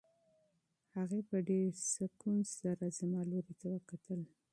[0.95, 4.21] هغې په ډېر سکون سره زما لوري ته وکتل.